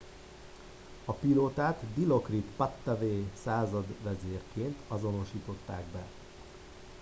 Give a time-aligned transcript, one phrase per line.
[1.05, 6.05] a pilótát dilokrit pattavee századvezérként azonosították be